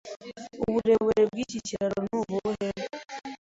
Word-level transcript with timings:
Uburebure 0.67 1.21
bwiki 1.29 1.57
kiraro 1.67 1.99
ni 2.07 2.13
ubuhe? 2.19 2.67